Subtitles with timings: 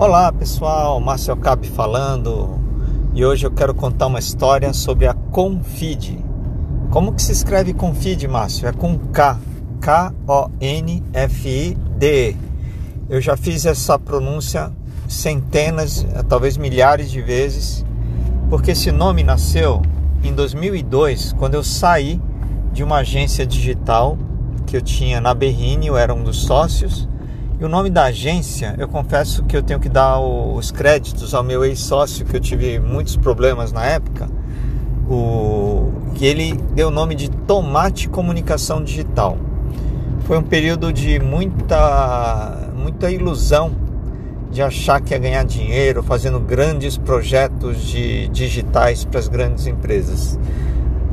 [0.00, 2.56] Olá pessoal, Márcio Cap falando
[3.14, 6.24] e hoje eu quero contar uma história sobre a Confid.
[6.88, 8.68] Como que se escreve Confid, Márcio?
[8.68, 9.40] É com K,
[9.80, 10.16] K-O-N-F-I-D.
[13.10, 14.70] Eu já fiz essa pronúncia
[15.08, 17.84] centenas, talvez milhares de vezes,
[18.48, 19.82] porque esse nome nasceu
[20.22, 22.22] em 2002, quando eu saí
[22.72, 24.16] de uma agência digital
[24.64, 27.08] que eu tinha na Berrine, eu era um dos sócios.
[27.60, 31.42] E o nome da agência, eu confesso que eu tenho que dar os créditos ao
[31.42, 34.28] meu ex-sócio, que eu tive muitos problemas na época,
[35.10, 39.36] o, que ele deu o nome de Tomate Comunicação Digital.
[40.20, 43.72] Foi um período de muita, muita ilusão
[44.50, 50.38] de achar que ia ganhar dinheiro fazendo grandes projetos de digitais para as grandes empresas.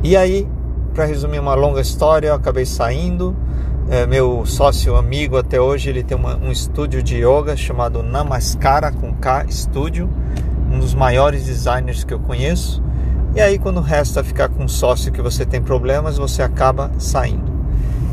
[0.03, 0.47] E aí
[0.95, 3.35] para resumir uma longa história, eu acabei saindo.
[3.87, 8.91] É, meu sócio amigo até hoje ele tem uma, um estúdio de yoga chamado Namaskara
[8.91, 10.09] com K Studio,
[10.71, 12.81] um dos maiores designers que eu conheço.
[13.35, 17.53] E aí quando resta ficar com um sócio que você tem problemas, você acaba saindo.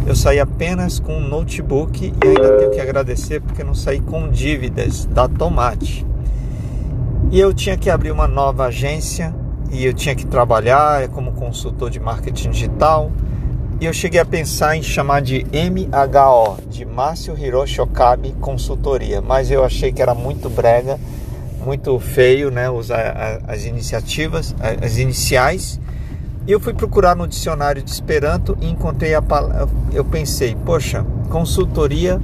[0.06, 4.28] Eu saí apenas com um notebook e ainda tenho que agradecer porque não saí com
[4.28, 6.04] dívidas da Tomate.
[7.30, 9.34] E eu tinha que abrir uma nova agência
[9.70, 13.10] e eu tinha que trabalhar como consultor de marketing digital.
[13.82, 19.50] E eu cheguei a pensar em chamar de MHO, de Márcio Hiroshi Okabe Consultoria, mas
[19.50, 21.00] eu achei que era muito brega,
[21.66, 25.80] muito feio, né, usar as iniciativas, as iniciais.
[26.46, 29.68] E eu fui procurar no dicionário de Esperanto e encontrei a palavra.
[29.92, 32.22] Eu pensei, poxa, consultoria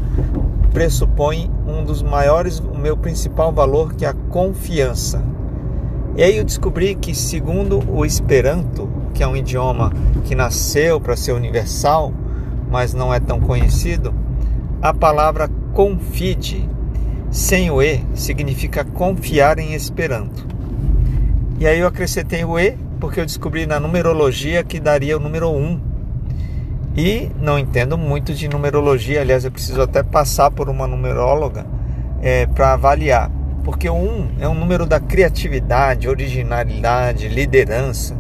[0.73, 5.21] pressupõe um dos maiores, o meu principal valor, que é a confiança.
[6.15, 9.93] E aí eu descobri que, segundo o Esperanto, que é um idioma
[10.25, 12.13] que nasceu para ser universal,
[12.71, 14.15] mas não é tão conhecido,
[14.81, 16.69] a palavra confide,
[17.31, 20.47] sem o E, significa confiar em Esperanto.
[21.59, 25.51] E aí eu acrescentei o E porque eu descobri na numerologia que daria o número
[25.51, 25.81] 1.
[26.97, 31.65] E não entendo muito de numerologia, aliás, eu preciso até passar por uma numeróloga
[32.21, 33.31] é, para avaliar
[33.69, 38.17] porque o 1 é um número da criatividade, originalidade, liderança.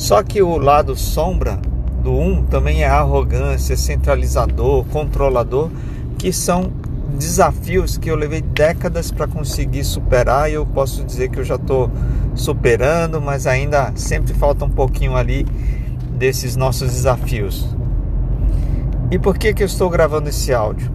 [0.00, 1.58] Só que o lado sombra
[2.02, 5.68] do 1 também é arrogância, centralizador, controlador,
[6.16, 6.72] que são
[7.18, 11.56] desafios que eu levei décadas para conseguir superar e eu posso dizer que eu já
[11.56, 11.90] estou
[12.34, 15.46] superando, mas ainda sempre falta um pouquinho ali
[16.16, 17.68] desses nossos desafios.
[19.10, 20.90] E por que, que eu estou gravando esse áudio?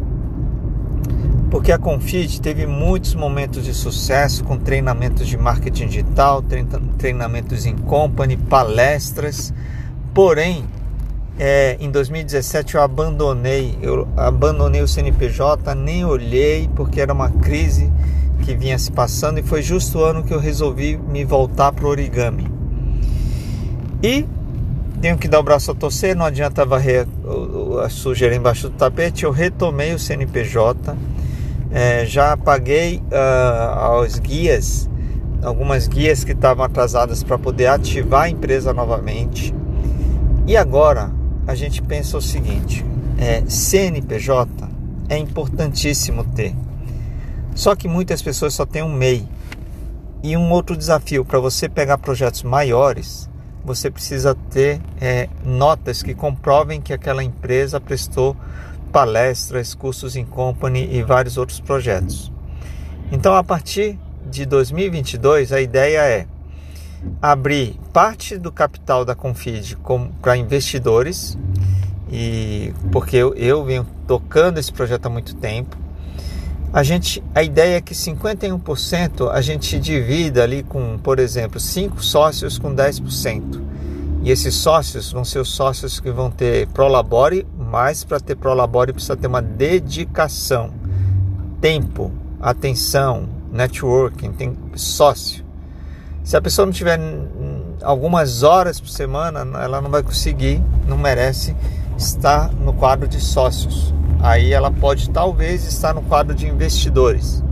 [1.55, 6.43] Porque a Confit teve muitos momentos de sucesso com treinamentos de marketing digital,
[6.97, 9.53] treinamentos em company, palestras.
[10.13, 10.65] Porém,
[11.39, 17.89] é, em 2017 eu abandonei, eu abandonei o CNPJ, nem olhei porque era uma crise
[18.43, 21.85] que vinha se passando e foi justo o ano que eu resolvi me voltar para
[21.85, 22.51] o origami.
[24.03, 24.25] E
[24.99, 27.07] tenho que dar o braço a torcer, não adianta varrer
[27.81, 31.14] a sujeira embaixo do tapete, eu retomei o CNPJ
[31.71, 34.89] é, já paguei uh, aos guias,
[35.43, 39.53] algumas guias que estavam atrasadas para poder ativar a empresa novamente.
[40.47, 41.11] E agora
[41.47, 42.85] a gente pensa o seguinte:
[43.17, 44.69] é, CNPJ
[45.09, 46.55] é importantíssimo ter.
[47.53, 49.27] Só que muitas pessoas só têm um MEI.
[50.21, 53.29] E um outro desafio para você pegar projetos maiores,
[53.63, 58.35] você precisa ter é, notas que comprovem que aquela empresa prestou
[58.95, 62.31] palestras, cursos em company e vários outros projetos.
[63.11, 66.25] Então, a partir de 2022, a ideia é
[67.21, 69.75] abrir parte do capital da Confid
[70.21, 71.37] para investidores
[72.09, 75.75] e porque eu, eu venho tocando esse projeto há muito tempo.
[76.71, 82.01] A gente, a ideia é que 51% a gente divida ali com, por exemplo, cinco
[82.01, 83.61] sócios com 10%.
[84.23, 88.93] E esses sócios vão ser os sócios que vão ter Prolabore mas para ter Prolabore
[88.93, 90.71] precisa ter uma dedicação,
[91.59, 95.43] tempo, atenção, networking, tem sócio.
[96.23, 96.99] Se a pessoa não tiver
[97.81, 101.55] algumas horas por semana, ela não vai conseguir, não merece
[101.97, 103.93] estar no quadro de sócios.
[104.21, 107.43] Aí ela pode talvez estar no quadro de investidores.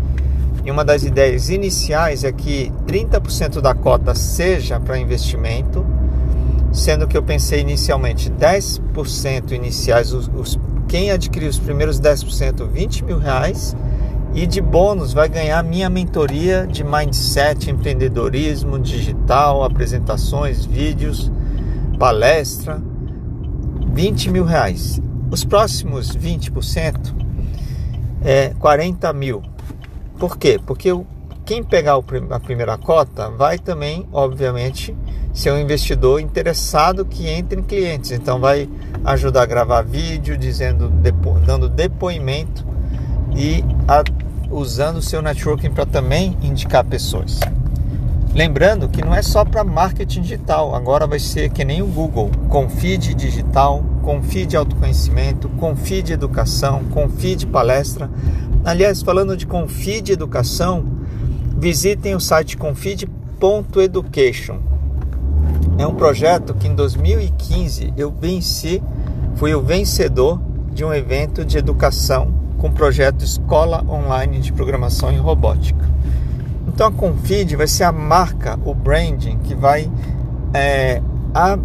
[0.66, 5.86] E uma das ideias iniciais é que 30% da cota seja para investimento
[6.74, 13.06] sendo que eu pensei inicialmente 10% iniciais, os, os, quem adquirir os primeiros 10%, 20
[13.06, 13.76] mil reais,
[14.34, 21.32] e de bônus vai ganhar minha mentoria de mindset, empreendedorismo digital, apresentações, vídeos,
[22.00, 22.82] palestra,
[23.94, 25.00] 20 mil reais.
[25.30, 27.14] Os próximos 20%
[28.24, 29.44] é 40 mil.
[30.18, 30.60] Por quê?
[30.66, 31.06] Porque eu
[31.46, 31.96] quem pegar
[32.30, 34.96] a primeira cota vai também, obviamente,
[35.34, 38.12] ser um investidor interessado que entre em clientes.
[38.12, 38.70] Então vai
[39.04, 42.66] ajudar a gravar vídeo, dizendo, depo, dando depoimento
[43.36, 44.04] e a,
[44.50, 47.40] usando o seu networking para também indicar pessoas.
[48.34, 52.32] Lembrando que não é só para marketing digital, agora vai ser que nem o Google,
[52.80, 53.84] feed digital,
[54.24, 56.82] feed autoconhecimento, feed educação,
[57.18, 58.10] feed palestra.
[58.66, 61.03] Aliás, falando de Confid Educação,
[61.64, 64.60] visitem o site confid.education.
[65.78, 68.84] É um projeto que em 2015 eu venci,
[69.36, 70.42] fui o vencedor
[70.74, 75.90] de um evento de educação com o projeto Escola Online de Programação em Robótica.
[76.68, 79.90] Então a Confid vai ser a marca, o branding que vai
[80.54, 81.02] é,
[81.34, 81.58] a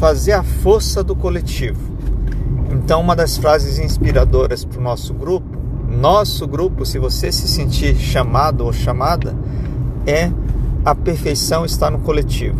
[0.00, 1.94] fazer a força do coletivo.
[2.72, 5.53] Então uma das frases inspiradoras para o nosso grupo,
[5.94, 9.34] nosso grupo, se você se sentir chamado ou chamada,
[10.06, 10.30] é
[10.84, 12.58] a perfeição está no coletivo.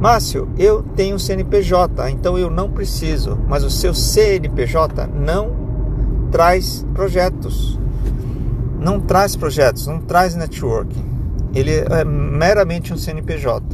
[0.00, 5.64] Márcio, eu tenho CNPJ, então eu não preciso, mas o seu CNPJ não
[6.30, 7.78] traz projetos
[8.84, 11.02] não traz projetos, não traz networking.
[11.54, 13.64] Ele é meramente um CNPJ.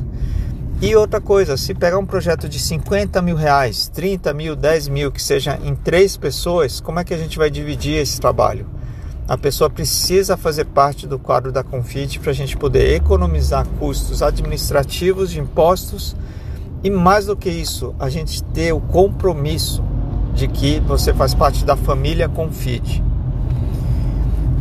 [0.82, 5.12] E outra coisa, se pegar um projeto de 50 mil reais, 30 mil, 10 mil,
[5.12, 8.66] que seja em três pessoas, como é que a gente vai dividir esse trabalho?
[9.28, 14.22] A pessoa precisa fazer parte do quadro da Confit para a gente poder economizar custos
[14.22, 16.16] administrativos de impostos
[16.82, 19.84] e mais do que isso, a gente ter o compromisso
[20.32, 23.04] de que você faz parte da família Confit.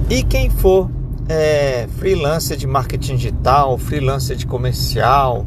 [0.10, 0.92] E quem for
[1.30, 5.45] é, freelancer de marketing digital, freelancer de comercial,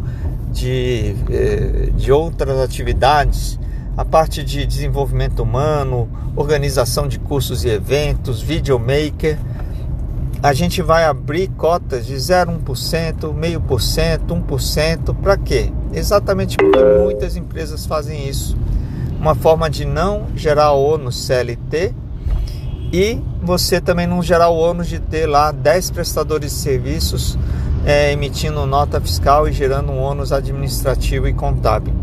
[0.52, 3.58] de, é, de outras atividades,
[3.96, 9.38] a parte de desenvolvimento humano, organização de cursos e eventos, videomaker,
[10.42, 15.70] a gente vai abrir cotas de 0,1%, meio por cento, 1%, para quê?
[15.92, 18.56] Exatamente porque muitas empresas fazem isso.
[19.20, 21.94] Uma forma de não gerar ônus CLT
[22.92, 27.38] e você também não gerar o ônus de ter lá 10 prestadores de serviços
[27.84, 31.94] é, emitindo nota fiscal e gerando um ônus administrativo e contábil.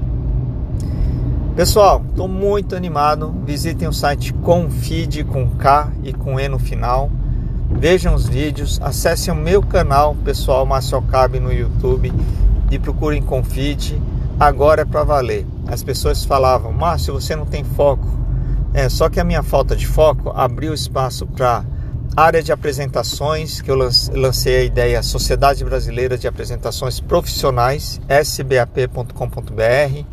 [1.55, 3.33] Pessoal, estou muito animado.
[3.45, 7.11] Visitem o site Confid com K e com E no final.
[7.71, 12.11] Vejam os vídeos, acessem o meu canal pessoal Márcio Alcabe no YouTube
[12.71, 14.01] e procurem Confid.
[14.39, 15.45] Agora é para valer.
[15.67, 18.07] As pessoas falavam, Márcio, você não tem foco.
[18.73, 21.63] É, só que a minha falta de foco abriu espaço para
[22.19, 30.03] área de apresentações, que eu lancei a ideia Sociedade Brasileira de Apresentações Profissionais, sbap.com.br.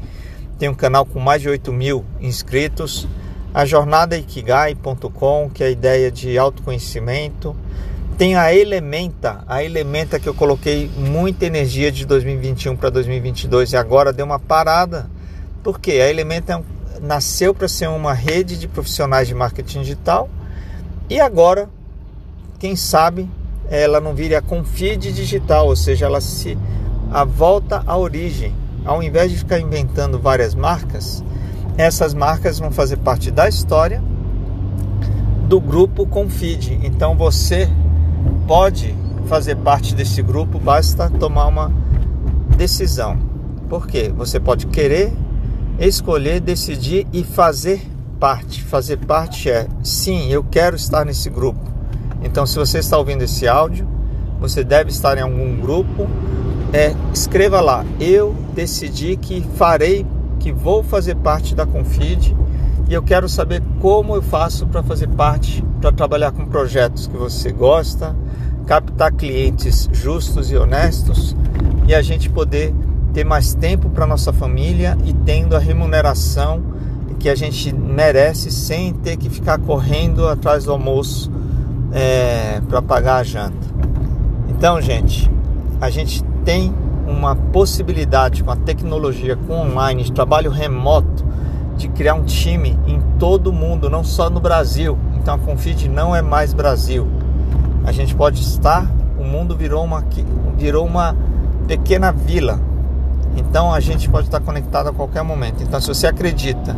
[0.58, 3.08] Tem um canal com mais de 8 mil inscritos.
[3.52, 7.56] A jornada ikigai.com, que é a ideia de autoconhecimento.
[8.16, 13.76] Tem a Elementa, a Elementa que eu coloquei muita energia de 2021 para 2022 e
[13.76, 15.10] agora deu uma parada.
[15.62, 20.30] Porque a Elementa é nasceu para ser uma rede de profissionais de marketing digital
[21.08, 21.68] e agora,
[22.58, 23.28] quem sabe,
[23.68, 26.56] ela não vire a Confid digital, ou seja, ela se
[27.10, 28.54] a volta à origem.
[28.84, 31.24] Ao invés de ficar inventando várias marcas,
[31.76, 34.02] essas marcas vão fazer parte da história
[35.48, 36.78] do grupo Confid.
[36.82, 37.68] Então você
[38.46, 38.94] pode
[39.26, 41.72] fazer parte desse grupo, basta tomar uma
[42.56, 43.18] decisão.
[43.68, 44.12] Por quê?
[44.16, 45.12] Você pode querer
[45.78, 47.82] escolher, decidir e fazer
[48.18, 48.62] parte.
[48.62, 51.55] Fazer parte é sim, eu quero estar nesse grupo.
[52.26, 53.86] Então, se você está ouvindo esse áudio,
[54.40, 56.08] você deve estar em algum grupo.
[56.72, 60.04] É, escreva lá, eu decidi que farei,
[60.40, 62.34] que vou fazer parte da Confid
[62.88, 67.16] e eu quero saber como eu faço para fazer parte, para trabalhar com projetos que
[67.16, 68.14] você gosta,
[68.66, 71.36] captar clientes justos e honestos
[71.86, 72.74] e a gente poder
[73.14, 76.62] ter mais tempo para nossa família e tendo a remuneração
[77.20, 81.30] que a gente merece sem ter que ficar correndo atrás do almoço
[81.92, 83.66] é, para pagar a janta.
[84.48, 85.30] Então, gente,
[85.80, 86.74] a gente tem
[87.06, 91.24] uma possibilidade com a tecnologia, com online, de trabalho remoto,
[91.76, 94.98] de criar um time em todo o mundo, não só no Brasil.
[95.16, 97.06] Então a Confid não é mais Brasil.
[97.84, 100.04] A gente pode estar, o mundo virou uma,
[100.56, 101.14] virou uma
[101.66, 102.60] pequena vila
[103.36, 105.62] então a gente pode estar conectado a qualquer momento.
[105.62, 106.74] Então, se você acredita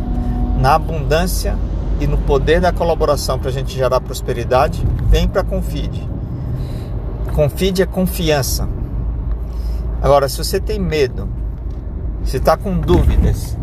[0.59, 1.55] na abundância
[1.99, 6.07] e no poder da colaboração para a gente gerar prosperidade, vem para Confide.
[7.33, 8.67] Confide é confiança.
[10.01, 11.27] Agora, se você tem medo,
[12.23, 13.57] se está com dúvidas,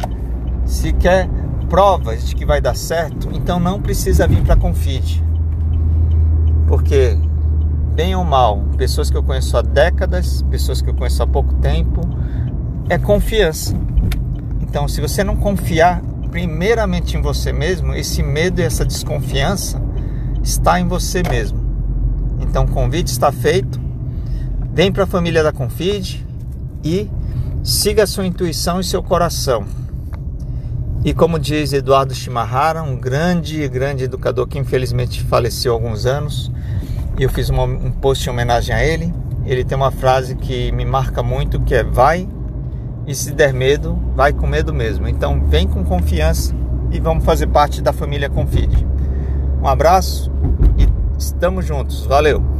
[0.65, 1.29] se quer
[1.69, 5.25] provas de que vai dar certo, então não precisa vir para Confide.
[6.67, 7.19] Porque
[7.95, 11.55] bem ou mal, pessoas que eu conheço há décadas, pessoas que eu conheço há pouco
[11.55, 12.01] tempo,
[12.91, 13.75] é confiança.
[14.61, 16.03] Então, se você não confiar
[16.37, 19.81] primeiramente em você mesmo, esse medo e essa desconfiança
[20.43, 21.59] está em você mesmo.
[22.43, 23.81] Então, o convite está feito.
[24.71, 26.27] Vem para a família da Confide
[26.85, 27.11] e
[27.65, 29.65] siga a sua intuição e seu coração.
[31.03, 36.53] E como diz Eduardo Shimahara, um grande, grande educador que infelizmente faleceu há alguns anos,
[37.19, 39.11] e eu fiz um post em homenagem a ele.
[39.47, 42.29] Ele tem uma frase que me marca muito, que é vai
[43.07, 45.09] e se der medo, vai com medo mesmo.
[45.09, 46.55] Então vem com confiança
[46.91, 48.87] e vamos fazer parte da família Confide.
[49.63, 50.31] Um abraço
[50.79, 52.07] e estamos juntos.
[52.07, 52.56] Valeu!